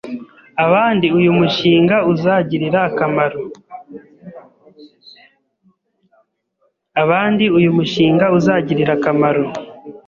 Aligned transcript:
abandi 0.65 1.07
uyu 7.57 7.69
mushinga 7.79 8.25
uzagirira 8.35 8.89
akamaro 8.97 9.43